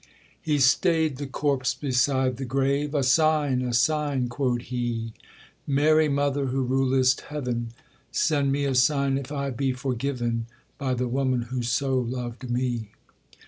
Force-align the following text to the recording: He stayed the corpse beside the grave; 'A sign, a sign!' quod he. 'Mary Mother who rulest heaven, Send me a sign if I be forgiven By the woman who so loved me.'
He 0.41 0.57
stayed 0.57 1.17
the 1.17 1.27
corpse 1.27 1.75
beside 1.75 2.37
the 2.37 2.43
grave; 2.43 2.95
'A 2.95 3.03
sign, 3.03 3.61
a 3.61 3.71
sign!' 3.71 4.29
quod 4.29 4.63
he. 4.73 5.13
'Mary 5.67 6.09
Mother 6.09 6.47
who 6.47 6.63
rulest 6.63 7.21
heaven, 7.29 7.69
Send 8.11 8.51
me 8.51 8.65
a 8.65 8.73
sign 8.73 9.15
if 9.19 9.31
I 9.31 9.51
be 9.51 9.73
forgiven 9.73 10.47
By 10.79 10.95
the 10.95 11.07
woman 11.07 11.43
who 11.53 11.61
so 11.61 11.99
loved 11.99 12.49
me.' 12.49 12.89